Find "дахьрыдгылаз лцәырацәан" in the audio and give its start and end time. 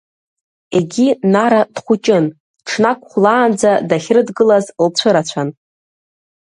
3.87-5.49